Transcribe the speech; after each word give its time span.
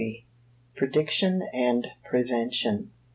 PREDICTION 0.77 1.47
AND 1.53 1.89
PREVENTION. 2.05 2.89